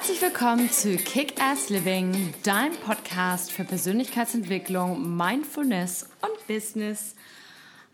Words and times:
Herzlich 0.00 0.22
willkommen 0.22 0.70
zu 0.70 0.96
Kick-Ass 0.96 1.68
Living, 1.68 2.32
dein 2.42 2.72
Podcast 2.72 3.52
für 3.52 3.64
Persönlichkeitsentwicklung, 3.64 5.14
Mindfulness 5.14 6.08
und 6.22 6.46
Business. 6.46 7.14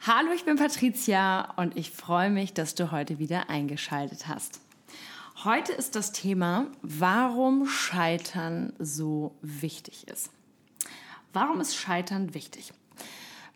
Hallo, 0.06 0.30
ich 0.32 0.44
bin 0.44 0.54
Patricia 0.54 1.52
und 1.56 1.76
ich 1.76 1.90
freue 1.90 2.30
mich, 2.30 2.54
dass 2.54 2.76
du 2.76 2.92
heute 2.92 3.18
wieder 3.18 3.50
eingeschaltet 3.50 4.28
hast. 4.28 4.60
Heute 5.42 5.72
ist 5.72 5.96
das 5.96 6.12
Thema, 6.12 6.68
warum 6.80 7.66
Scheitern 7.66 8.72
so 8.78 9.34
wichtig 9.42 10.06
ist. 10.06 10.30
Warum 11.32 11.60
ist 11.60 11.74
Scheitern 11.74 12.34
wichtig? 12.34 12.72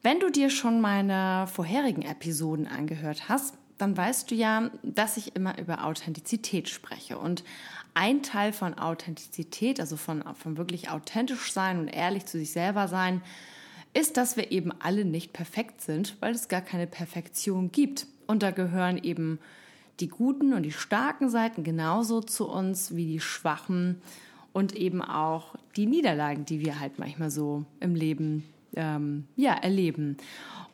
Wenn 0.03 0.19
du 0.19 0.29
dir 0.29 0.51
schon 0.51 0.81
meine 0.81 1.47
vorherigen 1.47 2.03
Episoden 2.03 2.67
angehört 2.67 3.29
hast, 3.29 3.55
dann 3.79 3.97
weißt 3.97 4.31
du 4.31 4.35
ja, 4.35 4.71
dass 4.83 5.17
ich 5.17 5.35
immer 5.37 5.59
über 5.59 5.85
Authentizität 5.85 6.69
spreche. 6.69 7.19
Und 7.19 7.45
ein 7.95 8.23
Teil 8.23 8.53
von 8.53 8.75
Authentizität, 8.75 9.81
also 9.81 9.97
von, 9.97 10.23
von 10.35 10.57
wirklich 10.57 10.91
authentisch 10.91 11.53
sein 11.53 11.79
und 11.79 11.89
ehrlich 11.89 12.27
zu 12.27 12.39
sich 12.39 12.53
selber 12.53 12.89
sein, 12.89 13.23
ist, 13.93 14.17
dass 14.17 14.37
wir 14.37 14.53
eben 14.53 14.73
alle 14.81 15.05
nicht 15.05 15.33
perfekt 15.33 15.81
sind, 15.81 16.17
weil 16.21 16.35
es 16.35 16.49
gar 16.49 16.61
keine 16.61 16.87
Perfektion 16.87 17.73
gibt. 17.73 18.07
Und 18.27 18.43
da 18.43 18.53
gehören 18.53 18.99
eben 19.03 19.41
die 19.99 20.09
guten 20.09 20.55
und 20.55 20.63
die 20.63 20.73
starken 20.73 21.29
Seiten 21.29 21.65
genauso 21.65 22.21
zu 22.21 22.49
uns 22.49 22.95
wie 22.95 23.07
die 23.07 23.21
schwachen 23.21 24.01
und 24.53 24.75
eben 24.75 25.03
auch 25.03 25.55
die 25.77 25.87
Niederlagen, 25.87 26.45
die 26.45 26.61
wir 26.61 26.81
halt 26.81 26.99
manchmal 26.99 27.31
so 27.31 27.65
im 27.81 27.95
Leben 27.95 28.45
ähm, 28.75 29.27
ja, 29.37 29.53
erleben. 29.53 30.17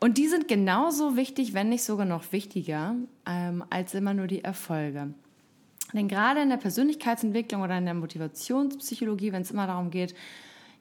Und 0.00 0.18
die 0.18 0.28
sind 0.28 0.48
genauso 0.48 1.16
wichtig, 1.16 1.54
wenn 1.54 1.70
nicht 1.70 1.82
sogar 1.82 2.06
noch 2.06 2.32
wichtiger, 2.32 2.94
ähm, 3.26 3.64
als 3.70 3.94
immer 3.94 4.14
nur 4.14 4.26
die 4.26 4.44
Erfolge. 4.44 5.14
Denn 5.92 6.08
gerade 6.08 6.40
in 6.42 6.48
der 6.48 6.56
Persönlichkeitsentwicklung 6.56 7.62
oder 7.62 7.78
in 7.78 7.84
der 7.84 7.94
Motivationspsychologie, 7.94 9.32
wenn 9.32 9.42
es 9.42 9.50
immer 9.50 9.66
darum 9.66 9.90
geht, 9.90 10.14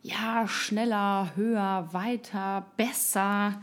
ja, 0.02 0.47
schneller, 0.47 1.31
höher, 1.36 1.89
weiter, 1.92 2.66
besser, 2.78 3.59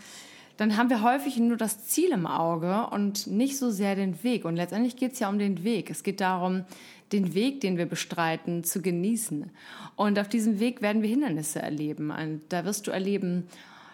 dann 0.56 0.76
haben 0.76 0.90
wir 0.90 1.02
häufig 1.02 1.38
nur 1.38 1.56
das 1.56 1.86
Ziel 1.86 2.10
im 2.10 2.26
Auge 2.26 2.86
und 2.90 3.26
nicht 3.26 3.58
so 3.58 3.70
sehr 3.70 3.96
den 3.96 4.22
Weg. 4.22 4.44
Und 4.44 4.56
letztendlich 4.56 4.96
geht 4.96 5.12
es 5.12 5.18
ja 5.18 5.28
um 5.28 5.38
den 5.38 5.64
Weg. 5.64 5.90
Es 5.90 6.02
geht 6.02 6.20
darum, 6.20 6.64
den 7.12 7.34
Weg, 7.34 7.60
den 7.60 7.78
wir 7.78 7.86
bestreiten, 7.86 8.64
zu 8.64 8.82
genießen. 8.82 9.50
Und 9.96 10.18
auf 10.18 10.28
diesem 10.28 10.60
Weg 10.60 10.82
werden 10.82 11.02
wir 11.02 11.08
Hindernisse 11.08 11.60
erleben. 11.60 12.10
Und 12.10 12.42
da 12.48 12.64
wirst 12.64 12.86
du 12.86 12.90
erleben, 12.90 13.48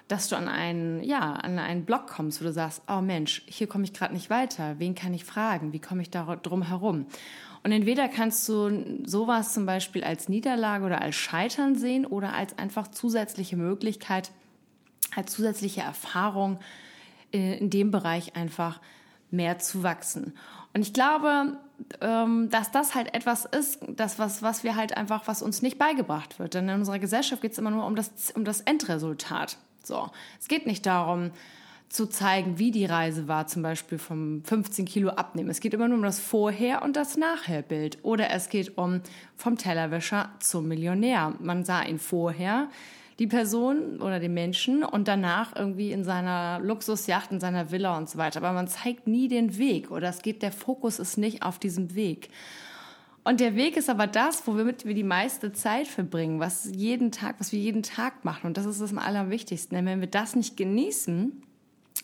dass 0.08 0.28
du 0.28 0.36
an 0.36 0.48
einen, 0.48 1.02
ja, 1.02 1.32
an 1.34 1.58
einen 1.58 1.84
Block 1.84 2.06
kommst, 2.06 2.40
wo 2.40 2.44
du 2.46 2.52
sagst, 2.52 2.82
oh 2.88 3.00
Mensch, 3.02 3.42
hier 3.46 3.66
komme 3.66 3.84
ich 3.84 3.92
gerade 3.92 4.14
nicht 4.14 4.30
weiter. 4.30 4.78
Wen 4.78 4.94
kann 4.94 5.12
ich 5.14 5.24
fragen? 5.24 5.72
Wie 5.72 5.80
komme 5.80 6.02
ich 6.02 6.10
da 6.10 6.36
drum 6.36 6.62
herum? 6.62 7.06
Und 7.62 7.72
entweder 7.72 8.08
kannst 8.08 8.48
du 8.48 9.04
sowas 9.04 9.52
zum 9.52 9.66
Beispiel 9.66 10.02
als 10.04 10.28
Niederlage 10.28 10.86
oder 10.86 11.02
als 11.02 11.16
Scheitern 11.16 11.76
sehen 11.76 12.06
oder 12.06 12.32
als 12.32 12.56
einfach 12.56 12.88
zusätzliche 12.88 13.56
Möglichkeit, 13.56 14.30
als 15.14 15.32
zusätzliche 15.32 15.82
Erfahrung 15.82 16.58
äh, 17.32 17.58
in 17.58 17.68
dem 17.68 17.90
Bereich 17.90 18.36
einfach 18.36 18.80
mehr 19.30 19.58
zu 19.58 19.82
wachsen. 19.82 20.34
Und 20.72 20.82
ich 20.82 20.94
glaube, 20.94 21.58
ähm, 22.00 22.48
dass 22.50 22.70
das 22.70 22.94
halt 22.94 23.14
etwas 23.14 23.44
ist, 23.44 23.80
das 23.88 24.18
was, 24.18 24.42
was 24.42 24.64
wir 24.64 24.76
halt 24.76 24.96
einfach, 24.96 25.26
was 25.26 25.42
uns 25.42 25.60
nicht 25.60 25.78
beigebracht 25.78 26.38
wird. 26.38 26.54
Denn 26.54 26.68
in 26.68 26.76
unserer 26.76 26.98
Gesellschaft 26.98 27.42
geht 27.42 27.52
es 27.52 27.58
immer 27.58 27.70
nur 27.70 27.86
um 27.86 27.96
das, 27.96 28.30
um 28.34 28.44
das 28.44 28.60
Endresultat. 28.60 29.58
So, 29.88 30.10
es 30.38 30.46
geht 30.48 30.66
nicht 30.66 30.86
darum, 30.86 31.30
zu 31.88 32.06
zeigen, 32.06 32.58
wie 32.58 32.70
die 32.70 32.84
Reise 32.84 33.28
war, 33.28 33.46
zum 33.46 33.62
Beispiel 33.62 33.98
vom 33.98 34.44
15 34.44 34.84
Kilo 34.84 35.08
abnehmen. 35.08 35.48
Es 35.48 35.60
geht 35.60 35.72
immer 35.72 35.88
nur 35.88 35.96
um 35.96 36.04
das 36.04 36.20
Vorher- 36.20 36.82
und 36.82 36.96
das 36.96 37.16
Nachherbild. 37.16 37.98
Oder 38.02 38.30
es 38.30 38.50
geht 38.50 38.76
um 38.76 39.00
vom 39.36 39.56
Tellerwäscher 39.56 40.30
zum 40.38 40.68
Millionär. 40.68 41.32
Man 41.40 41.64
sah 41.64 41.82
ihn 41.82 41.98
vorher, 41.98 42.68
die 43.18 43.26
Person 43.26 44.00
oder 44.02 44.20
den 44.20 44.34
Menschen, 44.34 44.84
und 44.84 45.08
danach 45.08 45.56
irgendwie 45.56 45.90
in 45.90 46.04
seiner 46.04 46.60
Luxusjacht, 46.60 47.32
in 47.32 47.40
seiner 47.40 47.70
Villa 47.70 47.96
und 47.96 48.10
so 48.10 48.18
weiter. 48.18 48.40
Aber 48.40 48.52
man 48.52 48.68
zeigt 48.68 49.06
nie 49.06 49.26
den 49.26 49.56
Weg 49.56 49.90
oder 49.90 50.10
es 50.10 50.20
geht, 50.20 50.42
der 50.42 50.52
Fokus 50.52 50.98
ist 50.98 51.16
nicht 51.16 51.42
auf 51.42 51.58
diesem 51.58 51.94
Weg. 51.94 52.28
Und 53.24 53.40
der 53.40 53.56
Weg 53.56 53.76
ist 53.76 53.90
aber 53.90 54.06
das, 54.06 54.46
womit 54.46 54.86
wir 54.86 54.94
die 54.94 55.04
meiste 55.04 55.52
Zeit 55.52 55.86
verbringen, 55.86 56.40
was 56.40 56.64
jeden 56.74 57.12
Tag, 57.12 57.36
was 57.38 57.52
wir 57.52 57.58
jeden 57.58 57.82
Tag 57.82 58.24
machen. 58.24 58.46
Und 58.46 58.56
das 58.56 58.64
ist 58.64 58.80
das 58.80 58.90
am 58.90 58.98
allerwichtigsten. 58.98 59.76
Denn 59.76 59.86
wenn 59.86 60.00
wir 60.00 60.08
das 60.08 60.34
nicht 60.34 60.56
genießen, 60.56 61.42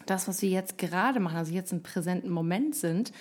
das, 0.07 0.29
was 0.29 0.43
wir 0.43 0.51
jetzt 0.51 0.77
gerade 0.77 1.21
machen, 1.21 1.37
also 1.37 1.53
jetzt 1.53 1.73
im 1.73 1.83
präsenten 1.83 2.31
Moment 2.31 2.75
sind, 2.75 3.13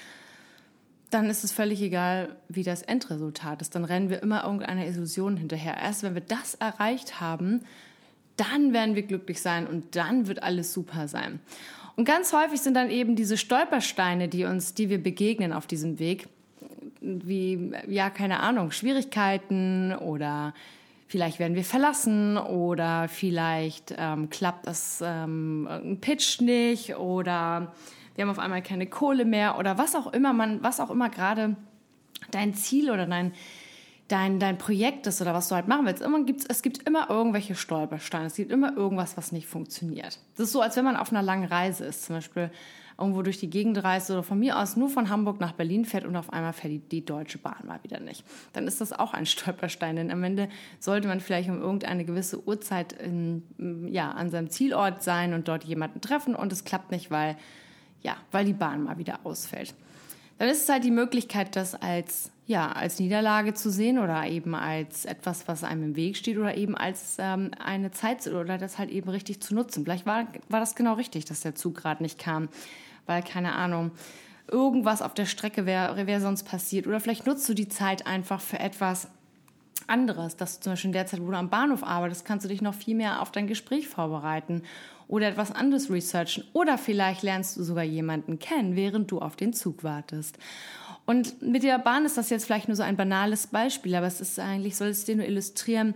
dann 1.09 1.29
ist 1.29 1.43
es 1.43 1.51
völlig 1.51 1.81
egal, 1.81 2.35
wie 2.49 2.63
das 2.63 2.81
Endresultat 2.81 3.61
ist. 3.61 3.75
Dann 3.75 3.85
rennen 3.85 4.09
wir 4.09 4.21
immer 4.23 4.43
irgendeiner 4.43 4.85
Illusion 4.85 5.37
hinterher. 5.37 5.77
Erst 5.77 6.03
wenn 6.03 6.15
wir 6.15 6.21
das 6.21 6.55
erreicht 6.55 7.21
haben, 7.21 7.61
dann 8.35 8.73
werden 8.73 8.95
wir 8.95 9.03
glücklich 9.03 9.41
sein 9.41 9.67
und 9.67 9.95
dann 9.95 10.27
wird 10.27 10.41
alles 10.41 10.73
super 10.73 11.07
sein. 11.07 11.39
Und 11.95 12.05
ganz 12.05 12.33
häufig 12.33 12.59
sind 12.61 12.73
dann 12.73 12.89
eben 12.89 13.15
diese 13.15 13.37
Stolpersteine, 13.37 14.27
die 14.27 14.45
uns, 14.45 14.73
die 14.73 14.89
wir 14.89 15.01
begegnen 15.01 15.53
auf 15.53 15.67
diesem 15.67 15.99
Weg, 15.99 16.27
wie, 17.03 17.71
ja, 17.87 18.09
keine 18.09 18.39
Ahnung, 18.39 18.71
Schwierigkeiten 18.71 19.93
oder 19.93 20.53
vielleicht 21.07 21.39
werden 21.39 21.55
wir 21.55 21.63
verlassen 21.63 22.37
oder 22.37 23.07
vielleicht 23.07 23.93
ähm, 23.97 24.29
klappt 24.29 24.67
das 24.67 25.03
ähm, 25.05 25.67
ein 25.67 25.99
Pitch 25.99 26.41
nicht 26.41 26.95
oder 26.95 27.73
wir 28.15 28.23
haben 28.23 28.31
auf 28.31 28.39
einmal 28.39 28.61
keine 28.61 28.87
Kohle 28.87 29.25
mehr 29.25 29.59
oder 29.59 29.77
was 29.77 29.95
auch 29.95 30.11
immer 30.13 30.33
man, 30.33 30.63
was 30.63 30.79
auch 30.79 30.89
immer 30.89 31.09
gerade 31.09 31.55
dein 32.31 32.53
Ziel 32.53 32.89
oder 32.89 33.05
dein 33.05 33.33
dein, 34.07 34.39
dein 34.39 34.57
Projekt 34.57 35.07
ist 35.07 35.21
oder 35.21 35.33
was 35.33 35.47
du 35.47 35.55
halt 35.55 35.67
machen 35.67 35.85
willst. 35.85 36.01
Immer 36.01 36.23
gibt's, 36.23 36.45
es 36.47 36.61
gibt 36.61 36.87
immer 36.87 37.09
irgendwelche 37.09 37.55
Stolpersteine. 37.55 38.27
Es 38.27 38.35
gibt 38.35 38.51
immer 38.51 38.75
irgendwas, 38.75 39.17
was 39.17 39.31
nicht 39.31 39.47
funktioniert. 39.47 40.19
Das 40.35 40.47
ist 40.47 40.51
so, 40.51 40.61
als 40.61 40.75
wenn 40.75 40.85
man 40.85 40.97
auf 40.97 41.11
einer 41.11 41.21
langen 41.21 41.45
Reise 41.45 41.85
ist. 41.85 42.05
Zum 42.05 42.17
Beispiel 42.17 42.51
irgendwo 43.03 43.21
durch 43.21 43.37
die 43.37 43.49
Gegend 43.49 43.83
reist 43.83 44.09
oder 44.09 44.23
von 44.23 44.39
mir 44.39 44.57
aus 44.57 44.77
nur 44.77 44.89
von 44.89 45.09
Hamburg 45.09 45.39
nach 45.39 45.51
Berlin 45.51 45.83
fährt 45.85 46.05
und 46.05 46.15
auf 46.15 46.31
einmal 46.31 46.53
fährt 46.53 46.73
die, 46.73 46.79
die 46.79 47.05
Deutsche 47.05 47.37
Bahn 47.37 47.67
mal 47.67 47.79
wieder 47.83 47.99
nicht. 47.99 48.23
Dann 48.53 48.65
ist 48.65 48.81
das 48.81 48.93
auch 48.93 49.13
ein 49.13 49.25
Stolperstein, 49.27 49.97
denn 49.97 50.11
am 50.11 50.23
Ende 50.23 50.47
sollte 50.79 51.07
man 51.07 51.19
vielleicht 51.19 51.49
um 51.49 51.61
irgendeine 51.61 52.05
gewisse 52.05 52.47
Uhrzeit 52.47 52.93
in, 52.93 53.43
ja, 53.91 54.11
an 54.11 54.29
seinem 54.29 54.49
Zielort 54.49 55.03
sein 55.03 55.33
und 55.33 55.47
dort 55.47 55.65
jemanden 55.65 56.01
treffen 56.01 56.33
und 56.33 56.51
es 56.51 56.63
klappt 56.63 56.91
nicht, 56.91 57.11
weil, 57.11 57.35
ja, 58.01 58.15
weil 58.31 58.45
die 58.45 58.53
Bahn 58.53 58.83
mal 58.83 58.97
wieder 58.97 59.19
ausfällt. 59.23 59.75
Dann 60.39 60.49
ist 60.49 60.63
es 60.63 60.69
halt 60.69 60.83
die 60.83 60.91
Möglichkeit, 60.91 61.55
das 61.55 61.75
als 61.75 62.31
ja, 62.45 62.71
als 62.71 62.99
Niederlage 62.99 63.53
zu 63.53 63.69
sehen 63.69 63.99
oder 63.99 64.25
eben 64.27 64.53
als 64.53 65.05
etwas, 65.05 65.47
was 65.47 65.63
einem 65.63 65.83
im 65.83 65.95
Weg 65.95 66.17
steht 66.17 66.37
oder 66.37 66.57
eben 66.57 66.75
als 66.75 67.15
ähm, 67.19 67.51
eine 67.57 67.91
Zeit 67.91 68.27
oder 68.27 68.57
das 68.57 68.77
halt 68.77 68.89
eben 68.89 69.09
richtig 69.09 69.41
zu 69.41 69.55
nutzen. 69.55 69.85
Vielleicht 69.85 70.05
war, 70.05 70.27
war 70.49 70.59
das 70.59 70.75
genau 70.75 70.93
richtig, 70.93 71.25
dass 71.25 71.41
der 71.41 71.55
Zug 71.55 71.75
gerade 71.75 72.03
nicht 72.03 72.19
kam, 72.19 72.49
weil, 73.05 73.23
keine 73.23 73.53
Ahnung, 73.53 73.91
irgendwas 74.51 75.01
auf 75.01 75.13
der 75.13 75.25
Strecke 75.25 75.65
wäre 75.65 76.07
wär 76.07 76.21
sonst 76.21 76.43
passiert. 76.43 76.87
Oder 76.87 76.99
vielleicht 76.99 77.25
nutzt 77.25 77.47
du 77.47 77.53
die 77.53 77.69
Zeit 77.69 78.05
einfach 78.07 78.41
für 78.41 78.59
etwas 78.59 79.07
anderes, 79.87 80.37
dass 80.37 80.59
du 80.59 80.63
zum 80.63 80.73
Beispiel 80.73 80.89
in 80.89 80.93
der 80.93 81.07
Zeit, 81.07 81.21
wo 81.21 81.31
du 81.31 81.37
am 81.37 81.49
Bahnhof 81.49 81.83
arbeitest, 81.83 82.25
kannst 82.25 82.45
du 82.45 82.49
dich 82.49 82.61
noch 82.61 82.73
viel 82.73 82.95
mehr 82.95 83.21
auf 83.21 83.31
dein 83.31 83.47
Gespräch 83.47 83.87
vorbereiten 83.87 84.63
oder 85.07 85.27
etwas 85.27 85.51
anderes 85.51 85.89
researchen 85.89 86.45
oder 86.53 86.77
vielleicht 86.77 87.23
lernst 87.23 87.57
du 87.57 87.63
sogar 87.63 87.83
jemanden 87.83 88.39
kennen, 88.39 88.75
während 88.75 89.11
du 89.11 89.19
auf 89.19 89.35
den 89.35 89.53
Zug 89.53 89.83
wartest. 89.83 90.37
Und 91.05 91.41
mit 91.41 91.63
der 91.63 91.79
Bahn 91.79 92.05
ist 92.05 92.17
das 92.17 92.29
jetzt 92.29 92.45
vielleicht 92.45 92.69
nur 92.69 92.77
so 92.77 92.83
ein 92.83 92.95
banales 92.95 93.47
Beispiel, 93.47 93.93
aber 93.95 94.07
es 94.07 94.21
ist 94.21 94.39
eigentlich, 94.39 94.77
soll 94.77 94.87
es 94.87 95.03
dir 95.03 95.17
nur 95.17 95.25
illustrieren, 95.25 95.95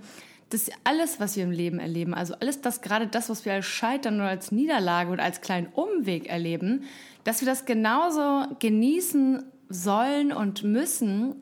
dass 0.49 0.69
alles, 0.83 1.19
was 1.19 1.35
wir 1.35 1.43
im 1.43 1.51
Leben 1.51 1.79
erleben, 1.79 2.13
also 2.13 2.35
alles 2.35 2.61
das, 2.61 2.81
gerade 2.81 3.07
das, 3.07 3.29
was 3.29 3.45
wir 3.45 3.53
als 3.53 3.65
Scheitern 3.65 4.15
oder 4.15 4.29
als 4.29 4.51
Niederlage 4.51 5.11
oder 5.11 5.23
als 5.23 5.41
kleinen 5.41 5.67
Umweg 5.67 6.27
erleben, 6.27 6.83
dass 7.23 7.41
wir 7.41 7.45
das 7.45 7.65
genauso 7.65 8.45
genießen 8.59 9.43
sollen 9.69 10.31
und 10.31 10.63
müssen 10.63 11.35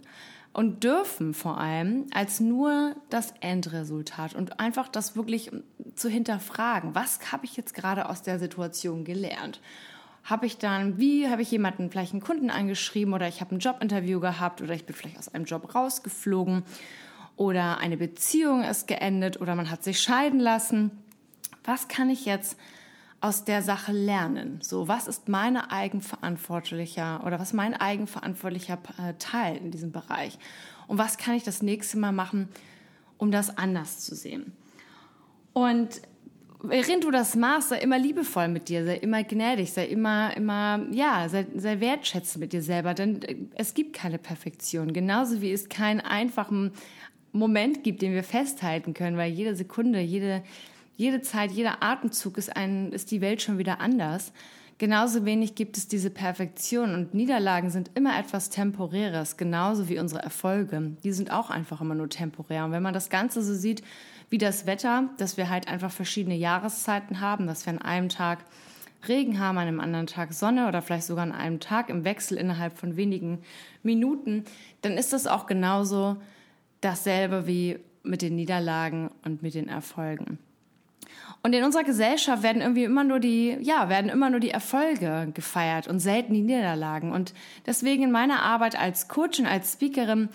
und 0.53 0.83
dürfen 0.83 1.33
vor 1.33 1.59
allem 1.59 2.07
als 2.13 2.39
nur 2.39 2.95
das 3.09 3.33
Endresultat 3.41 4.33
und 4.33 4.59
einfach 4.59 4.87
das 4.87 5.15
wirklich 5.15 5.51
zu 5.95 6.09
hinterfragen. 6.09 6.95
Was 6.95 7.31
habe 7.31 7.45
ich 7.45 7.55
jetzt 7.57 7.73
gerade 7.73 8.09
aus 8.09 8.23
der 8.23 8.39
Situation 8.39 9.03
gelernt? 9.03 9.59
habe 10.25 10.47
ich 10.47 10.57
dann, 10.57 10.97
wie 10.97 11.29
habe 11.29 11.43
ich 11.43 11.51
jemanden, 11.51 11.91
vielleicht 11.91 12.13
einen 12.13 12.21
Kunden 12.21 12.49
angeschrieben 12.49 13.13
oder 13.13 13.27
ich 13.27 13.41
habe 13.41 13.55
ein 13.55 13.59
Jobinterview 13.59 14.19
gehabt 14.19 14.61
oder 14.61 14.73
ich 14.73 14.85
bin 14.85 14.95
vielleicht 14.95 15.19
aus 15.19 15.33
einem 15.33 15.45
Job 15.45 15.75
rausgeflogen 15.75 16.63
oder 17.35 17.79
eine 17.79 17.97
Beziehung 17.97 18.63
ist 18.63 18.87
geendet 18.87 19.39
oder 19.41 19.55
man 19.55 19.69
hat 19.69 19.83
sich 19.83 19.99
scheiden 19.99 20.39
lassen. 20.39 20.91
Was 21.63 21.87
kann 21.87 22.09
ich 22.09 22.25
jetzt 22.25 22.57
aus 23.21 23.43
der 23.43 23.61
Sache 23.61 23.91
lernen? 23.91 24.59
So, 24.61 24.87
was 24.87 25.07
ist 25.07 25.27
meine 25.27 25.71
eigenverantwortlicher 25.71 27.23
oder 27.25 27.39
was 27.39 27.53
mein 27.53 27.73
eigenverantwortlicher 27.73 28.77
äh, 28.97 29.13
Teil 29.19 29.57
in 29.57 29.71
diesem 29.71 29.91
Bereich? 29.91 30.37
Und 30.87 30.97
was 30.97 31.17
kann 31.17 31.35
ich 31.35 31.43
das 31.43 31.61
nächste 31.61 31.97
Mal 31.97 32.11
machen, 32.11 32.49
um 33.17 33.31
das 33.31 33.57
anders 33.57 33.99
zu 33.99 34.15
sehen? 34.15 34.53
Und 35.53 36.01
während 36.61 37.03
du 37.03 37.11
das 37.11 37.35
machst, 37.35 37.69
sei 37.69 37.79
immer 37.79 37.97
liebevoll 37.97 38.47
mit 38.47 38.69
dir, 38.69 38.85
sei 38.85 38.97
immer 38.97 39.23
gnädig, 39.23 39.73
sei 39.73 39.85
immer, 39.85 40.35
immer, 40.35 40.85
ja, 40.91 41.27
sei, 41.29 41.47
sei 41.55 41.79
wertschätzend 41.79 42.41
mit 42.41 42.53
dir 42.53 42.61
selber, 42.61 42.93
denn 42.93 43.21
äh, 43.23 43.35
es 43.55 43.73
gibt 43.73 43.93
keine 43.93 44.19
Perfektion. 44.19 44.93
Genauso 44.93 45.41
wie 45.41 45.51
es 45.51 45.69
keinen 45.69 46.01
einfachen 46.01 46.71
Moment 47.37 47.83
gibt, 47.83 48.01
den 48.01 48.13
wir 48.13 48.23
festhalten 48.23 48.93
können, 48.93 49.17
weil 49.17 49.31
jede 49.31 49.55
Sekunde, 49.55 49.99
jede, 49.99 50.43
jede 50.95 51.21
Zeit, 51.21 51.51
jeder 51.51 51.83
Atemzug 51.83 52.37
ist 52.37 52.55
ein, 52.55 52.91
ist 52.91 53.11
die 53.11 53.21
Welt 53.21 53.41
schon 53.41 53.57
wieder 53.57 53.79
anders. 53.79 54.31
Genauso 54.77 55.23
wenig 55.23 55.55
gibt 55.55 55.77
es 55.77 55.87
diese 55.87 56.09
Perfektion 56.09 56.93
und 56.93 57.13
Niederlagen 57.13 57.69
sind 57.69 57.91
immer 57.95 58.19
etwas 58.19 58.49
Temporäres, 58.49 59.37
genauso 59.37 59.87
wie 59.87 59.99
unsere 59.99 60.21
Erfolge. 60.21 60.97
Die 61.03 61.13
sind 61.13 61.31
auch 61.31 61.49
einfach 61.49 61.79
immer 61.79 61.95
nur 61.95 62.09
temporär. 62.09 62.65
Und 62.65 62.73
wenn 62.73 62.83
man 62.83 62.93
das 62.93 63.09
Ganze 63.09 63.41
so 63.41 63.53
sieht 63.53 63.83
wie 64.29 64.37
das 64.37 64.65
Wetter, 64.65 65.09
dass 65.17 65.37
wir 65.37 65.49
halt 65.49 65.69
einfach 65.69 65.91
verschiedene 65.91 66.35
Jahreszeiten 66.35 67.21
haben, 67.21 67.47
dass 67.47 67.65
wir 67.65 67.71
an 67.71 67.81
einem 67.81 68.09
Tag 68.09 68.39
Regen 69.07 69.39
haben, 69.39 69.57
an 69.57 69.67
einem 69.67 69.79
anderen 69.79 70.07
Tag 70.07 70.33
Sonne 70.33 70.67
oder 70.67 70.81
vielleicht 70.81 71.05
sogar 71.05 71.23
an 71.23 71.31
einem 71.31 71.59
Tag 71.61 71.89
im 71.89 72.03
Wechsel 72.03 72.37
innerhalb 72.37 72.77
von 72.77 72.97
wenigen 72.97 73.39
Minuten, 73.83 74.43
dann 74.81 74.97
ist 74.97 75.13
das 75.13 75.27
auch 75.27 75.45
genauso 75.45 76.17
dasselbe 76.85 77.47
wie 77.47 77.79
mit 78.03 78.21
den 78.21 78.35
Niederlagen 78.35 79.09
und 79.23 79.41
mit 79.41 79.55
den 79.55 79.67
Erfolgen. 79.67 80.39
Und 81.41 81.53
in 81.53 81.63
unserer 81.63 81.83
Gesellschaft 81.83 82.43
werden 82.43 82.61
irgendwie 82.61 82.85
immer 82.85 83.03
nur 83.03 83.19
die, 83.19 83.57
ja, 83.61 83.89
werden 83.89 84.09
immer 84.09 84.29
nur 84.29 84.39
die 84.39 84.49
Erfolge 84.49 85.29
gefeiert 85.33 85.87
und 85.87 85.99
selten 85.99 86.33
die 86.33 86.41
Niederlagen. 86.41 87.11
Und 87.11 87.33
deswegen 87.65 88.03
in 88.03 88.11
meiner 88.11 88.41
Arbeit 88.41 88.79
als 88.79 89.07
Coach 89.07 89.39
und 89.39 89.45
als 89.45 89.73
Speakerin 89.73 90.29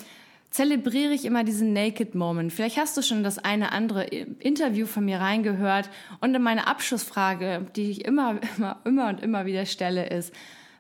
zelebriere 0.51 1.13
ich 1.13 1.25
immer 1.25 1.45
diesen 1.45 1.73
Naked 1.73 2.15
Moment. 2.15 2.53
Vielleicht 2.53 2.77
hast 2.77 2.97
du 2.97 3.03
schon 3.03 3.25
das 3.25 3.39
eine 3.39 3.73
andere 3.73 4.05
Interview 4.05 4.87
von 4.87 5.05
mir 5.05 5.19
reingehört. 5.19 5.91
Und 6.21 6.41
meine 6.41 6.67
Abschlussfrage, 6.67 7.67
die 7.77 7.91
ich 7.91 8.05
immer, 8.05 8.39
immer, 8.57 8.79
immer 8.85 9.09
und 9.09 9.23
immer 9.23 9.47
wieder 9.47 9.67
stelle, 9.67 10.09
ist, 10.09 10.33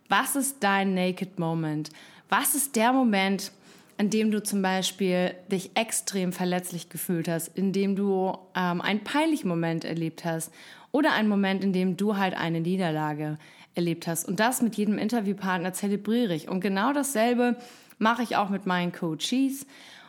was 0.08 0.36
ist 0.36 0.62
dein 0.62 0.94
Naked 0.94 1.38
Moment? 1.38 1.90
Was 2.28 2.54
ist 2.54 2.76
der 2.76 2.92
Moment, 2.92 3.52
in 4.00 4.08
dem 4.08 4.30
du 4.30 4.42
zum 4.42 4.62
Beispiel 4.62 5.34
dich 5.52 5.72
extrem 5.74 6.32
verletzlich 6.32 6.88
gefühlt 6.88 7.28
hast, 7.28 7.48
in 7.48 7.74
dem 7.74 7.96
du 7.96 8.32
ähm, 8.56 8.80
einen 8.80 9.04
peinlichen 9.04 9.46
Moment 9.46 9.84
erlebt 9.84 10.24
hast 10.24 10.50
oder 10.90 11.12
einen 11.12 11.28
Moment, 11.28 11.62
in 11.62 11.74
dem 11.74 11.98
du 11.98 12.16
halt 12.16 12.34
eine 12.34 12.62
Niederlage 12.62 13.36
erlebt 13.74 14.06
hast. 14.06 14.26
Und 14.26 14.40
das 14.40 14.62
mit 14.62 14.76
jedem 14.76 14.96
Interviewpartner 14.96 15.74
zelebriere 15.74 16.34
ich. 16.34 16.48
Und 16.48 16.62
genau 16.62 16.94
dasselbe 16.94 17.56
mache 17.98 18.22
ich 18.22 18.36
auch 18.36 18.48
mit 18.48 18.64
meinen 18.64 18.90
Coaches 18.92 19.66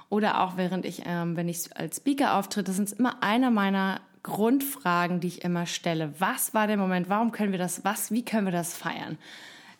oder 0.07 0.41
auch 0.41 0.55
während 0.55 0.85
ich, 0.85 1.03
ähm, 1.05 1.35
wenn 1.35 1.49
ich 1.49 1.75
als 1.75 1.97
Speaker 1.97 2.37
auftritt, 2.37 2.69
das 2.69 2.79
ist 2.79 2.97
immer 2.97 3.21
einer 3.21 3.51
meiner 3.51 3.99
Grundfragen, 4.23 5.19
die 5.19 5.27
ich 5.27 5.43
immer 5.43 5.65
stelle. 5.65 6.13
Was 6.17 6.53
war 6.53 6.67
der 6.67 6.77
Moment? 6.77 7.09
Warum 7.09 7.33
können 7.33 7.51
wir 7.51 7.59
das? 7.59 7.83
Was? 7.83 8.09
Wie 8.09 8.23
können 8.23 8.47
wir 8.47 8.53
das 8.53 8.73
feiern? 8.73 9.17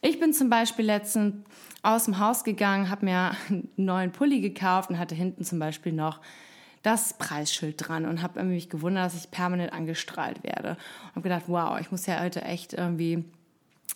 Ich 0.04 0.20
bin 0.20 0.34
zum 0.34 0.50
Beispiel 0.50 0.86
letztens 0.86 1.46
aus 1.84 2.06
dem 2.06 2.18
Haus 2.18 2.44
gegangen, 2.44 2.90
habe 2.90 3.06
mir 3.06 3.36
einen 3.50 3.70
neuen 3.76 4.12
Pulli 4.12 4.42
gekauft 4.42 4.90
und 4.90 4.98
hatte 4.98 5.14
hinten 5.14 5.44
zum 5.44 5.60
Beispiel 5.60 5.94
noch 5.94 6.20
das 6.82 7.14
Preisschild 7.14 7.76
dran 7.78 8.08
und 8.08 8.24
habe 8.24 8.42
mich 8.44 8.68
gewundert, 8.70 9.06
dass 9.06 9.24
ich 9.24 9.30
permanent 9.30 9.72
angestrahlt 9.72 10.44
werde. 10.44 10.70
Und 10.70 11.10
habe 11.12 11.22
gedacht, 11.22 11.44
wow, 11.46 11.80
ich 11.80 11.92
muss 11.92 12.08
ja 12.08 12.20
heute 12.20 12.42
echt 12.42 12.74
irgendwie 12.74 13.24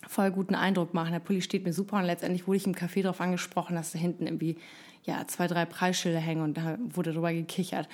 voll 0.06 0.30
guten 0.30 0.54
Eindruck 0.54 0.94
machen. 0.94 1.10
Der 1.10 1.18
Pulli 1.18 1.42
steht 1.42 1.64
mir 1.64 1.72
super 1.72 1.96
und 1.96 2.04
letztendlich 2.04 2.46
wurde 2.46 2.58
ich 2.58 2.66
im 2.66 2.74
Café 2.74 3.02
darauf 3.02 3.20
angesprochen, 3.20 3.74
dass 3.74 3.90
da 3.90 3.98
hinten 3.98 4.26
irgendwie 4.26 4.58
ja, 5.06 5.24
zwei, 5.28 5.46
drei 5.46 5.64
Preisschilder 5.64 6.18
hängen 6.18 6.42
und 6.42 6.56
da 6.56 6.78
wurde 6.80 7.12
drüber 7.12 7.32
gekichert. 7.32 7.88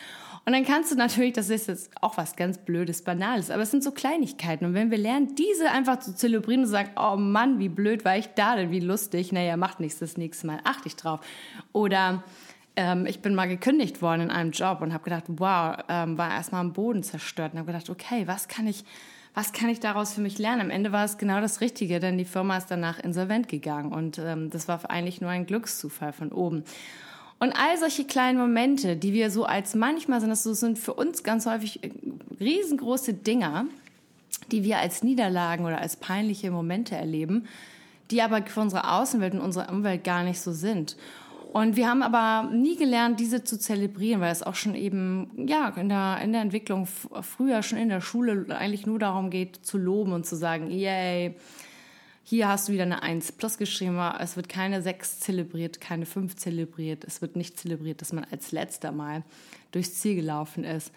Und 0.46 0.54
dann 0.54 0.64
kannst 0.64 0.90
du 0.90 0.96
natürlich, 0.96 1.34
das 1.34 1.50
ist 1.50 1.68
jetzt 1.68 1.90
auch 2.00 2.16
was 2.16 2.36
ganz 2.36 2.58
Blödes, 2.58 3.02
Banales, 3.02 3.50
aber 3.50 3.62
es 3.62 3.70
sind 3.70 3.84
so 3.84 3.92
Kleinigkeiten. 3.92 4.64
Und 4.64 4.74
wenn 4.74 4.90
wir 4.90 4.98
lernen, 4.98 5.34
diese 5.36 5.70
einfach 5.70 6.00
zu 6.00 6.14
zelebrieren 6.14 6.62
und 6.62 6.68
sagen, 6.68 6.90
oh 6.96 7.16
Mann, 7.16 7.58
wie 7.58 7.68
blöd 7.68 8.04
war 8.04 8.16
ich 8.16 8.28
da 8.34 8.56
denn, 8.56 8.70
wie 8.70 8.80
lustig, 8.80 9.30
naja, 9.30 9.56
macht 9.58 9.78
nichts, 9.78 9.98
das 9.98 10.16
nächste 10.16 10.46
Mal 10.46 10.60
achte 10.64 10.88
ich 10.88 10.96
drauf. 10.96 11.20
Oder 11.72 12.24
ähm, 12.76 13.04
ich 13.06 13.20
bin 13.20 13.34
mal 13.34 13.46
gekündigt 13.46 14.00
worden 14.00 14.22
in 14.22 14.30
einem 14.30 14.50
Job 14.50 14.80
und 14.80 14.94
habe 14.94 15.04
gedacht, 15.04 15.24
wow, 15.28 15.76
ähm, 15.88 16.16
war 16.16 16.30
erstmal 16.30 16.62
am 16.62 16.72
Boden 16.72 17.02
zerstört 17.02 17.52
und 17.52 17.58
habe 17.58 17.70
gedacht, 17.70 17.90
okay, 17.90 18.26
was 18.26 18.48
kann 18.48 18.66
ich 18.66 18.84
was 19.34 19.52
kann 19.52 19.68
ich 19.70 19.80
daraus 19.80 20.12
für 20.12 20.20
mich 20.20 20.38
lernen? 20.38 20.60
Am 20.60 20.70
Ende 20.70 20.92
war 20.92 21.04
es 21.04 21.16
genau 21.16 21.40
das 21.40 21.60
Richtige, 21.60 22.00
denn 22.00 22.18
die 22.18 22.24
Firma 22.24 22.58
ist 22.58 22.70
danach 22.70 22.98
insolvent 22.98 23.48
gegangen 23.48 23.92
und 23.92 24.18
ähm, 24.18 24.50
das 24.50 24.68
war 24.68 24.90
eigentlich 24.90 25.20
nur 25.20 25.30
ein 25.30 25.46
Glückszufall 25.46 26.12
von 26.12 26.32
oben. 26.32 26.64
Und 27.38 27.52
all 27.52 27.76
solche 27.78 28.04
kleinen 28.04 28.38
Momente, 28.38 28.94
die 28.94 29.12
wir 29.12 29.30
so 29.30 29.44
als 29.44 29.74
manchmal 29.74 30.20
sind, 30.20 30.30
das 30.30 30.44
sind 30.44 30.78
für 30.78 30.94
uns 30.94 31.22
ganz 31.22 31.46
häufig 31.46 31.82
äh, 31.82 31.90
riesengroße 32.40 33.14
Dinger, 33.14 33.66
die 34.50 34.64
wir 34.64 34.78
als 34.78 35.02
Niederlagen 35.02 35.64
oder 35.64 35.80
als 35.80 35.96
peinliche 35.96 36.50
Momente 36.50 36.94
erleben, 36.94 37.48
die 38.10 38.20
aber 38.20 38.42
für 38.44 38.60
unsere 38.60 38.92
Außenwelt 38.92 39.32
und 39.32 39.40
unsere 39.40 39.72
Umwelt 39.72 40.04
gar 40.04 40.24
nicht 40.24 40.40
so 40.40 40.52
sind. 40.52 40.96
Und 41.52 41.76
wir 41.76 41.86
haben 41.86 42.02
aber 42.02 42.50
nie 42.50 42.76
gelernt, 42.76 43.20
diese 43.20 43.44
zu 43.44 43.58
zelebrieren, 43.58 44.22
weil 44.22 44.32
es 44.32 44.42
auch 44.42 44.54
schon 44.54 44.74
eben, 44.74 45.46
ja, 45.46 45.68
in 45.68 45.90
der, 45.90 46.18
in 46.22 46.32
der 46.32 46.40
Entwicklung 46.40 46.86
früher 46.86 47.62
schon 47.62 47.76
in 47.76 47.90
der 47.90 48.00
Schule 48.00 48.46
eigentlich 48.56 48.86
nur 48.86 48.98
darum 48.98 49.28
geht, 49.28 49.56
zu 49.56 49.76
loben 49.76 50.14
und 50.14 50.24
zu 50.24 50.34
sagen, 50.34 50.70
yay, 50.70 51.34
hier 52.24 52.48
hast 52.48 52.68
du 52.68 52.72
wieder 52.72 52.84
eine 52.84 53.02
1 53.02 53.32
plus 53.32 53.58
geschrieben, 53.58 53.98
es 54.18 54.34
wird 54.36 54.48
keine 54.48 54.80
6 54.80 55.20
zelebriert, 55.20 55.78
keine 55.78 56.06
5 56.06 56.36
zelebriert, 56.36 57.04
es 57.04 57.20
wird 57.20 57.36
nicht 57.36 57.60
zelebriert, 57.60 58.00
dass 58.00 58.14
man 58.14 58.24
als 58.30 58.50
letzter 58.52 58.90
Mal 58.90 59.22
durchs 59.72 60.00
Ziel 60.00 60.14
gelaufen 60.14 60.64
ist, 60.64 60.90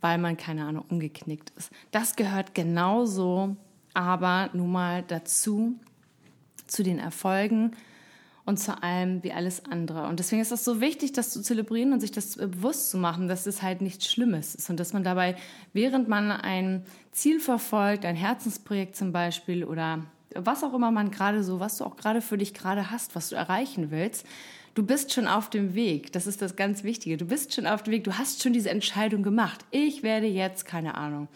weil 0.00 0.18
man, 0.18 0.36
keine 0.36 0.66
Ahnung, 0.66 0.84
umgeknickt 0.88 1.50
ist. 1.56 1.72
Das 1.90 2.14
gehört 2.14 2.54
genauso 2.54 3.56
aber 3.92 4.50
nun 4.52 4.70
mal 4.70 5.02
dazu, 5.02 5.74
zu 6.66 6.82
den 6.82 6.98
Erfolgen, 6.98 7.72
und 8.46 8.58
zu 8.58 8.80
allem 8.82 9.22
wie 9.24 9.32
alles 9.32 9.64
andere. 9.66 10.06
Und 10.06 10.20
deswegen 10.20 10.40
ist 10.40 10.52
das 10.52 10.64
so 10.64 10.80
wichtig, 10.80 11.12
das 11.12 11.30
zu 11.30 11.42
zelebrieren 11.42 11.92
und 11.92 12.00
sich 12.00 12.12
das 12.12 12.36
bewusst 12.36 12.90
zu 12.90 12.96
machen, 12.96 13.28
dass 13.28 13.44
es 13.44 13.60
halt 13.60 13.82
nichts 13.82 14.10
Schlimmes 14.10 14.54
ist 14.54 14.70
und 14.70 14.78
dass 14.78 14.92
man 14.92 15.04
dabei, 15.04 15.36
während 15.72 16.08
man 16.08 16.30
ein 16.30 16.84
Ziel 17.10 17.40
verfolgt, 17.40 18.04
ein 18.04 18.16
Herzensprojekt 18.16 18.96
zum 18.96 19.12
Beispiel 19.12 19.64
oder 19.64 20.06
was 20.34 20.62
auch 20.62 20.74
immer 20.74 20.90
man 20.90 21.10
gerade 21.10 21.42
so, 21.42 21.60
was 21.60 21.78
du 21.78 21.84
auch 21.84 21.96
gerade 21.96 22.22
für 22.22 22.38
dich 22.38 22.54
gerade 22.54 22.90
hast, 22.90 23.16
was 23.16 23.30
du 23.30 23.36
erreichen 23.36 23.90
willst, 23.90 24.24
du 24.74 24.84
bist 24.84 25.12
schon 25.12 25.26
auf 25.26 25.50
dem 25.50 25.74
Weg. 25.74 26.12
Das 26.12 26.28
ist 26.28 26.40
das 26.40 26.54
ganz 26.54 26.84
Wichtige. 26.84 27.16
Du 27.16 27.24
bist 27.24 27.52
schon 27.52 27.66
auf 27.66 27.82
dem 27.82 27.92
Weg. 27.92 28.04
Du 28.04 28.16
hast 28.16 28.42
schon 28.42 28.52
diese 28.52 28.70
Entscheidung 28.70 29.24
gemacht. 29.24 29.64
Ich 29.72 30.02
werde 30.04 30.26
jetzt, 30.26 30.66
keine 30.66 30.94
Ahnung, 30.94 31.26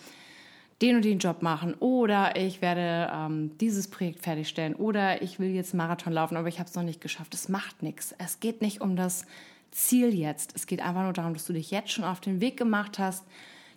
den 0.83 0.97
und 0.97 1.05
den 1.05 1.19
Job 1.19 1.43
machen 1.43 1.75
oder 1.75 2.37
ich 2.37 2.63
werde 2.63 3.11
ähm, 3.13 3.57
dieses 3.59 3.89
Projekt 3.89 4.23
fertigstellen 4.23 4.75
oder 4.75 5.23
ich 5.23 5.39
will 5.39 5.51
jetzt 5.51 5.75
Marathon 5.75 6.13
laufen, 6.13 6.37
aber 6.37 6.49
ich 6.49 6.59
habe 6.59 6.69
es 6.69 6.75
noch 6.75 6.83
nicht 6.83 7.01
geschafft. 7.01 7.35
Es 7.35 7.49
macht 7.49 7.83
nichts. 7.83 8.15
Es 8.19 8.41
geht 8.41 8.63
nicht 8.63 8.81
um 8.81 8.97
das 8.97 9.27
Ziel 9.71 10.15
jetzt. 10.15 10.55
Es 10.57 10.67
geht 10.67 10.81
einfach 10.81 11.03
nur 11.03 11.13
darum, 11.13 11.35
dass 11.35 11.47
du 11.47 11.53
dich 11.53 11.71
jetzt 11.71 11.93
schon 11.93 12.05
auf 12.05 12.21
den 12.21 12.41
Weg 12.41 12.57
gemacht 12.57 12.99
hast, 12.99 13.25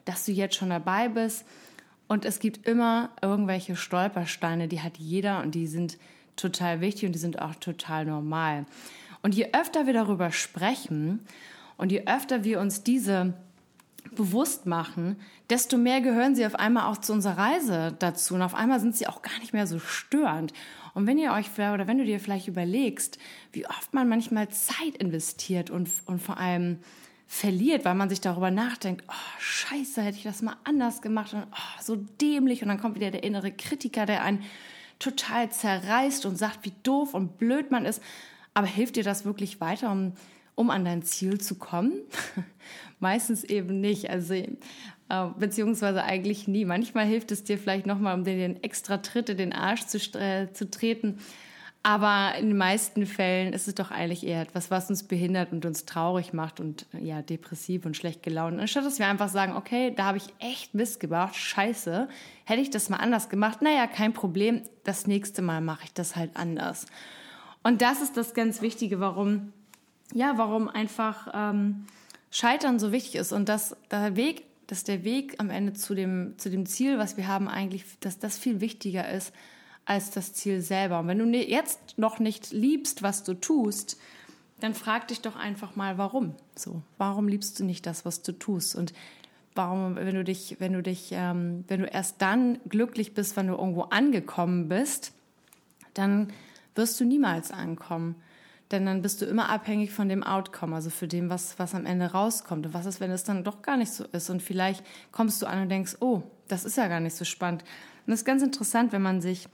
dass 0.06 0.26
du 0.26 0.32
jetzt 0.32 0.56
schon 0.56 0.70
dabei 0.70 1.10
bist. 1.10 1.46
Und 2.08 2.26
es 2.26 2.40
gibt 2.40 2.68
immer 2.68 3.10
irgendwelche 3.22 3.76
Stolpersteine, 3.76 4.68
die 4.68 4.82
hat 4.82 4.98
jeder 4.98 5.42
und 5.42 5.56
die 5.56 5.68
sind 5.68 5.98
total 6.36 6.82
wichtig 6.82 7.06
und 7.06 7.14
die 7.14 7.20
sind 7.20 7.42
auch 7.42 7.56
total 7.56 8.06
normal. 8.06 8.66
Und 9.22 9.36
je 9.36 9.50
öfter 9.54 9.86
wir 9.86 9.94
darüber 9.94 10.32
sprechen 10.32 11.22
und 11.78 11.92
je 11.92 12.04
öfter 12.06 12.44
wir 12.44 12.60
uns 12.60 12.84
diese 12.84 13.34
bewusst 14.12 14.66
machen, 14.66 15.18
desto 15.50 15.78
mehr 15.78 16.02
gehören 16.02 16.36
sie 16.36 16.46
auf 16.46 16.56
einmal 16.56 16.92
auch 16.92 16.98
zu 16.98 17.14
unserer 17.14 17.38
Reise 17.38 17.96
dazu. 18.00 18.36
Und 18.36 18.42
auf 18.42 18.56
einmal 18.56 18.80
sind 18.80 18.96
sie 18.96 19.08
auch 19.08 19.22
gar 19.22 19.38
nicht 19.40 19.54
mehr 19.54 19.68
so 19.68 19.80
störend. 19.80 20.54
Und 20.94 21.08
wenn 21.08 21.18
ihr 21.18 21.34
euch 21.34 21.52
oder 21.54 21.88
wenn 21.88 21.98
du 21.98 22.06
dir 22.06 22.20
vielleicht 22.20 22.48
überlegst, 22.48 23.18
wie 23.52 23.66
oft 23.68 23.94
man 23.94 24.08
manchmal 24.08 24.50
Zeit 24.50 24.98
investiert 25.00 25.70
und, 25.70 25.90
und 26.06 26.22
vor 26.22 26.38
allem 26.38 26.80
verliert, 27.28 27.84
weil 27.84 27.96
man 27.96 28.10
sich 28.10 28.22
darüber 28.22 28.52
nachdenkt, 28.52 29.04
oh, 29.08 29.40
scheiße, 29.40 30.02
hätte 30.02 30.18
ich 30.18 30.24
das 30.24 30.44
mal 30.44 30.56
anders 30.64 31.02
gemacht 31.02 31.34
und 31.34 31.46
oh, 31.52 31.82
so 31.82 31.96
dämlich. 31.96 32.62
Und 32.62 32.68
dann 32.68 32.80
kommt 32.80 32.96
wieder 32.96 33.10
der 33.10 33.24
innere 33.24 33.52
Kritiker, 33.52 34.06
der 34.06 34.24
einen 34.24 34.44
total 35.00 35.50
zerreißt 35.52 36.26
und 36.26 36.38
sagt, 36.38 36.60
wie 36.64 36.74
doof 36.84 37.14
und 37.14 37.38
blöd 37.40 37.72
man 37.72 37.86
ist. 37.86 38.02
Aber 38.54 38.68
hilft 38.68 38.98
dir 38.98 39.04
das 39.04 39.26
wirklich 39.26 39.60
weiter, 39.60 39.92
um 39.92 40.14
um 40.56 40.70
an 40.70 40.86
dein 40.86 41.04
Ziel 41.04 41.40
zu 41.40 41.56
kommen? 41.56 41.94
Meistens 43.00 43.44
eben 43.44 43.82
nicht. 43.82 44.10
Also 44.10 44.34
äh, 44.34 45.28
beziehungsweise 45.38 46.04
eigentlich 46.04 46.48
nie. 46.48 46.66
Manchmal 46.66 47.06
hilft 47.06 47.32
es 47.32 47.44
dir 47.44 47.58
vielleicht 47.58 47.86
nochmal, 47.86 48.16
um 48.16 48.24
dir 48.24 48.36
den 48.36 48.64
extra 48.64 48.98
Tritt 48.98 49.30
in 49.30 49.38
den 49.38 49.54
Arsch 49.54 49.86
zu, 49.86 49.98
äh, 50.20 50.52
zu 50.54 50.70
treten. 50.70 51.20
Aber 51.86 52.36
in 52.40 52.48
den 52.48 52.58
meisten 52.58 53.06
Fällen 53.06 53.52
ist 53.52 53.68
es 53.68 53.76
doch 53.76 53.92
eigentlich 53.92 54.26
eher 54.26 54.42
etwas, 54.42 54.72
was 54.72 54.90
uns 54.90 55.04
behindert 55.04 55.52
und 55.52 55.66
uns 55.66 55.84
traurig 55.84 56.32
macht 56.32 56.62
und 56.62 56.86
ja, 56.98 57.22
depressiv 57.22 57.86
und 57.86 57.98
schlecht 57.98 58.24
gelaunt. 58.24 58.58
Anstatt 58.58 58.86
dass 58.86 59.00
wir 59.00 59.08
einfach 59.08 59.28
sagen, 59.28 59.58
okay, 59.58 59.94
da 59.94 60.06
habe 60.06 60.18
ich 60.18 60.34
echt 60.40 60.74
Mist 60.74 61.02
gebracht, 61.02 61.36
scheiße, 61.36 62.08
hätte 62.46 62.62
ich 62.62 62.70
das 62.70 62.88
mal 62.88 62.98
anders 62.98 63.28
gemacht, 63.28 63.62
naja, 63.62 63.86
kein 63.88 64.14
Problem, 64.14 64.62
das 64.86 65.08
nächste 65.08 65.42
Mal 65.42 65.60
mache 65.60 65.84
ich 65.84 65.94
das 65.94 66.16
halt 66.16 66.38
anders. 66.38 66.86
Und 67.64 67.82
das 67.82 68.02
ist 68.02 68.16
das 68.16 68.34
ganz 68.34 68.62
Wichtige, 68.62 69.02
warum 69.02 69.52
ja, 70.14 70.38
warum 70.38 70.70
einfach 70.70 71.28
ähm, 71.34 71.86
Scheitern 72.32 72.80
so 72.80 72.92
wichtig 72.92 73.16
ist 73.16 73.32
und 73.32 73.50
dass 73.50 73.76
der 73.92 74.16
Weg 74.16 74.46
dass 74.68 74.84
der 74.84 75.04
Weg 75.04 75.36
am 75.40 75.50
Ende 75.50 75.74
zu 75.74 75.94
dem, 75.94 76.36
zu 76.38 76.50
dem 76.50 76.66
Ziel, 76.66 76.98
was 76.98 77.18
wir 77.18 77.28
haben, 77.28 77.48
eigentlich, 77.48 77.86
dass 78.00 78.20
das 78.20 78.38
viel 78.38 78.62
wichtiger 78.62 79.10
ist 79.10 79.34
als 79.86 80.12
das 80.12 80.34
Ziel 80.34 80.62
selber. 80.62 81.00
Und 81.00 81.08
wenn 81.08 81.20
du 81.20 81.26
jetzt 81.38 81.98
noch 81.98 82.20
nicht 82.20 82.52
liebst, 82.52 83.04
was 83.04 83.24
du 83.24 83.34
tust, 83.34 84.00
dann 84.62 84.74
frag 84.74 85.10
dich 85.10 85.22
doch 85.22 85.36
einfach 85.36 85.76
mal, 85.76 85.98
warum. 85.98 86.36
So, 86.56 86.82
warum 86.98 87.28
liebst 87.28 87.60
du 87.60 87.66
nicht 87.66 87.86
das, 87.86 88.06
was 88.06 88.22
du 88.22 88.32
tust? 88.32 88.76
Und 88.76 88.94
warum, 89.56 89.96
wenn 89.96 90.16
du 90.16 90.24
dich, 90.24 90.56
wenn 90.60 90.74
du 90.74 90.82
dich, 90.82 91.10
ähm, 91.12 91.66
wenn 91.68 91.82
du 91.82 91.86
erst 91.86 92.22
dann 92.22 92.60
glücklich 92.70 93.14
bist, 93.14 93.36
wenn 93.36 93.48
du 93.48 93.56
irgendwo 93.56 93.84
angekommen 93.84 94.70
bist, 94.70 95.12
dann 95.94 96.32
wirst 96.76 97.00
du 97.00 97.06
niemals 97.06 97.52
ankommen. 97.52 98.16
Denn 98.72 98.86
dann 98.86 99.02
bist 99.02 99.22
du 99.22 99.26
immer 99.26 99.50
abhängig 99.50 99.92
von 99.92 100.10
dem 100.10 100.24
Outcome, 100.24 100.76
also 100.76 100.90
für 100.90 101.08
dem, 101.08 101.30
was, 101.30 101.60
was 101.60 101.76
am 101.76 101.86
Ende 101.86 102.12
rauskommt. 102.12 102.66
Und 102.66 102.74
was 102.74 102.86
ist, 102.86 103.00
wenn 103.00 103.12
es 103.12 103.24
dann 103.24 103.44
doch 103.44 103.62
gar 103.62 103.78
nicht 103.78 103.92
so 103.92 104.06
ist? 104.06 104.30
Und 104.30 104.42
vielleicht 104.42 104.84
kommst 105.12 105.42
du 105.42 105.46
an 105.46 105.62
und 105.62 105.70
denkst, 105.70 105.98
oh, 106.00 106.24
das 106.48 106.66
ist 106.66 106.78
ja 106.78 106.88
gar 106.88 107.00
nicht 107.00 107.16
so 107.16 107.26
spannend. 107.26 107.64
Und 108.06 108.12
das 108.12 108.22
ist 108.22 108.26
ganz 108.26 108.42
interessant, 108.42 108.92
wenn 108.92 109.02
man 109.02 109.22
sich 109.22 109.48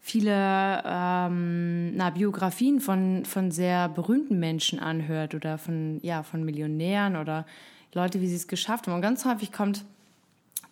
viele 0.00 0.82
ähm, 0.84 1.94
na, 1.94 2.10
Biografien 2.10 2.80
von, 2.80 3.24
von 3.26 3.50
sehr 3.50 3.88
berühmten 3.88 4.38
Menschen 4.38 4.80
anhört 4.80 5.34
oder 5.34 5.58
von, 5.58 6.00
ja, 6.02 6.22
von 6.22 6.44
Millionären 6.44 7.16
oder 7.16 7.46
Leute, 7.92 8.20
wie 8.20 8.28
sie 8.28 8.36
es 8.36 8.48
geschafft 8.48 8.86
haben. 8.86 8.94
Und 8.94 9.02
ganz 9.02 9.24
häufig 9.24 9.52
kommt, 9.52 9.84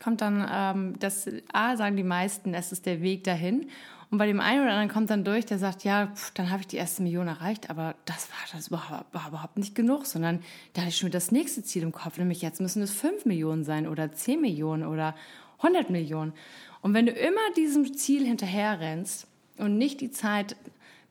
kommt 0.03 0.23
dann, 0.23 0.49
ähm, 0.50 0.99
das 0.99 1.29
A, 1.53 1.77
sagen 1.77 1.97
die 1.97 2.05
meisten, 2.05 2.55
es 2.55 2.73
ist 2.73 2.87
der 2.87 3.03
Weg 3.03 3.25
dahin. 3.25 3.69
Und 4.11 4.17
bei 4.17 4.27
dem 4.27 4.41
einen 4.41 4.62
oder 4.62 4.71
anderen 4.71 4.88
kommt 4.88 5.11
dann 5.11 5.23
durch, 5.23 5.45
der 5.45 5.59
sagt, 5.59 5.85
ja, 5.85 6.07
pff, 6.07 6.31
dann 6.33 6.50
habe 6.50 6.62
ich 6.62 6.67
die 6.67 6.77
erste 6.77 7.03
Million 7.03 7.29
erreicht, 7.29 7.69
aber 7.69 7.95
das 8.07 8.29
war 8.31 8.38
das 8.57 8.71
war, 8.71 9.05
war 9.12 9.29
überhaupt 9.29 9.59
nicht 9.59 9.75
genug, 9.75 10.07
sondern 10.07 10.41
da 10.73 10.81
hatte 10.81 10.91
ich 10.91 10.97
schon 10.97 11.11
das 11.11 11.31
nächste 11.31 11.62
Ziel 11.62 11.83
im 11.83 11.93
Kopf, 11.93 12.17
nämlich 12.17 12.41
jetzt 12.41 12.61
müssen 12.61 12.81
es 12.81 12.91
fünf 12.91 13.27
Millionen 13.27 13.65
sein 13.65 13.87
oder 13.87 14.12
zehn 14.12 14.41
Millionen 14.41 14.87
oder 14.87 15.15
100 15.59 15.91
Millionen. 15.91 16.33
Und 16.81 16.95
wenn 16.95 17.05
du 17.05 17.12
immer 17.12 17.41
diesem 17.57 17.95
Ziel 17.97 18.25
hinterherrennst 18.27 19.27
und 19.59 19.77
nicht 19.77 20.00
die 20.00 20.11
Zeit 20.11 20.57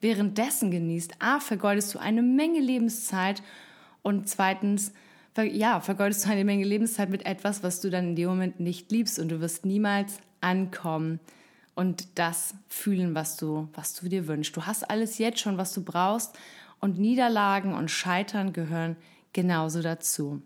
währenddessen 0.01 0.72
genießt, 0.72 1.16
a, 1.20 1.39
vergeudest 1.39 1.94
du 1.94 2.00
eine 2.00 2.24
Menge 2.24 2.62
Lebenszeit 2.62 3.44
und 4.01 4.27
zweitens, 4.27 4.92
ja, 5.36 5.82
vergeudest 5.82 6.25
du 6.25 6.30
eine 6.32 6.46
Menge 6.46 6.63
Lebenszeit 6.63 7.10
mit 7.10 7.27
etwas, 7.27 7.62
was 7.62 7.80
du 7.80 7.92
dann 7.92 8.10
in 8.10 8.16
dem 8.16 8.30
Moment 8.30 8.60
nicht 8.60 8.92
liebst 8.92 9.20
und 9.20 9.30
du 9.30 9.39
wirst 9.39 9.66
niemals 9.66 10.20
ankommen 10.42 11.20
und 11.77 12.17
das 12.17 12.55
fühlen, 12.67 13.13
was 13.13 13.38
du, 13.38 13.69
was 13.75 13.93
du 13.93 14.10
dir 14.10 14.27
wünschst. 14.27 14.57
Du 14.57 14.65
hast 14.65 14.89
alles 14.89 15.19
jetzt 15.19 15.39
schon, 15.39 15.60
was 15.60 15.74
du 15.75 15.84
brauchst 15.84 16.36
und 16.79 16.98
Niederlagen 16.98 17.75
und 17.75 17.91
Scheitern 17.91 18.51
gehören 18.51 18.96
genauso 19.31 19.84
dazu. 19.84 20.41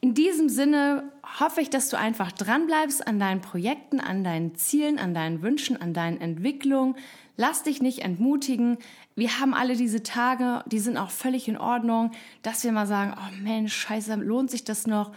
In 0.00 0.14
diesem 0.14 0.48
Sinne 0.48 1.04
hoffe 1.38 1.60
ich, 1.60 1.70
dass 1.70 1.90
du 1.90 1.96
einfach 1.96 2.32
dranbleibst 2.32 3.06
an 3.06 3.20
deinen 3.20 3.40
Projekten, 3.40 4.00
an 4.00 4.24
deinen 4.24 4.56
Zielen, 4.56 4.98
an 4.98 5.14
deinen 5.14 5.42
Wünschen, 5.42 5.80
an 5.80 5.94
deinen 5.94 6.20
Entwicklungen. 6.20 6.96
Lass 7.36 7.62
dich 7.62 7.80
nicht 7.80 8.00
entmutigen. 8.00 8.78
Wir 9.14 9.38
haben 9.38 9.54
alle 9.54 9.76
diese 9.76 10.02
Tage, 10.02 10.64
die 10.66 10.80
sind 10.80 10.96
auch 10.96 11.10
völlig 11.10 11.46
in 11.46 11.56
Ordnung, 11.56 12.10
dass 12.42 12.64
wir 12.64 12.72
mal 12.72 12.88
sagen, 12.88 13.14
oh 13.16 13.42
Mensch, 13.44 13.76
scheiße, 13.76 14.16
lohnt 14.16 14.50
sich 14.50 14.64
das 14.64 14.88
noch? 14.88 15.12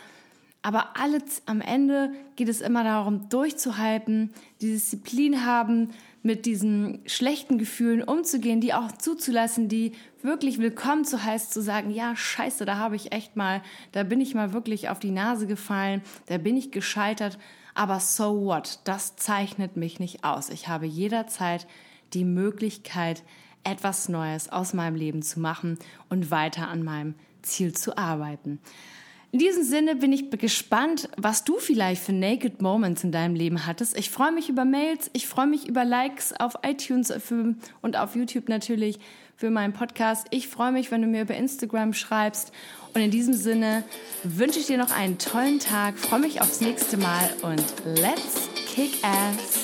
Aber 0.63 0.97
alles 0.97 1.43
am 1.45 1.59
Ende 1.59 2.13
geht 2.37 2.47
es 2.47 2.61
immer 2.61 2.85
darum, 2.85 3.27
durchzuhalten, 3.27 4.33
die 4.61 4.71
Disziplin 4.71 5.45
haben, 5.45 5.89
mit 6.23 6.45
diesen 6.45 7.01
schlechten 7.05 7.57
Gefühlen 7.57 8.01
umzugehen, 8.01 8.61
die 8.61 8.73
auch 8.73 8.93
zuzulassen, 8.93 9.67
die 9.67 9.91
wirklich 10.21 10.59
willkommen 10.59 11.03
zu 11.03 11.21
heißen, 11.21 11.51
zu 11.51 11.61
sagen, 11.61 11.91
ja, 11.91 12.15
scheiße, 12.15 12.63
da 12.63 12.77
habe 12.77 12.95
ich 12.95 13.11
echt 13.11 13.35
mal, 13.35 13.61
da 13.91 14.03
bin 14.03 14.21
ich 14.21 14.33
mal 14.33 14.53
wirklich 14.53 14.87
auf 14.87 14.99
die 14.99 15.11
Nase 15.11 15.47
gefallen, 15.47 16.01
da 16.27 16.37
bin 16.37 16.55
ich 16.55 16.71
gescheitert, 16.71 17.37
aber 17.75 17.99
so 17.99 18.45
what? 18.45 18.79
Das 18.85 19.17
zeichnet 19.17 19.75
mich 19.75 19.99
nicht 19.99 20.23
aus. 20.23 20.49
Ich 20.49 20.69
habe 20.69 20.85
jederzeit 20.85 21.67
die 22.13 22.23
Möglichkeit, 22.23 23.23
etwas 23.65 24.07
Neues 24.07 24.49
aus 24.49 24.73
meinem 24.73 24.95
Leben 24.95 25.23
zu 25.23 25.41
machen 25.41 25.77
und 26.09 26.31
weiter 26.31 26.69
an 26.69 26.83
meinem 26.83 27.15
Ziel 27.41 27.73
zu 27.73 27.97
arbeiten. 27.97 28.59
In 29.33 29.39
diesem 29.39 29.63
Sinne 29.63 29.95
bin 29.95 30.13
ich 30.13 30.29
gespannt, 30.29 31.09
was 31.17 31.43
du 31.43 31.57
vielleicht 31.57 32.03
für 32.03 32.13
Naked 32.13 32.61
Moments 32.61 33.03
in 33.03 33.11
deinem 33.11 33.33
Leben 33.33 33.65
hattest. 33.65 33.97
Ich 33.97 34.11
freue 34.11 34.31
mich 34.31 34.47
über 34.47 34.63
Mails, 34.63 35.09
ich 35.13 35.25
freue 35.25 35.47
mich 35.47 35.67
über 35.67 35.83
Likes 35.83 36.33
auf 36.39 36.53
iTunes 36.61 37.11
und 37.81 37.97
auf 37.97 38.15
YouTube 38.15 38.47
natürlich 38.47 38.99
für 39.35 39.49
meinen 39.49 39.73
Podcast. 39.73 40.27
Ich 40.29 40.47
freue 40.47 40.71
mich, 40.71 40.91
wenn 40.91 41.01
du 41.01 41.07
mir 41.07 41.23
über 41.23 41.33
Instagram 41.33 41.93
schreibst. 41.93 42.51
Und 42.93 43.01
in 43.01 43.09
diesem 43.09 43.33
Sinne 43.33 43.83
wünsche 44.21 44.59
ich 44.59 44.67
dir 44.67 44.77
noch 44.77 44.95
einen 44.95 45.17
tollen 45.17 45.57
Tag, 45.57 45.97
freue 45.97 46.19
mich 46.19 46.39
aufs 46.39 46.61
nächste 46.61 46.97
Mal 46.97 47.27
und 47.41 47.63
let's 47.85 48.47
kick 48.67 49.03
ass! 49.03 49.62